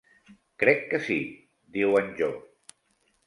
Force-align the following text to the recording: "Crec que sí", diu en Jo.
"Crec 0.63 0.79
que 0.93 0.99
sí", 1.07 1.17
diu 1.77 1.93
en 2.01 2.09
Jo. 2.21 2.31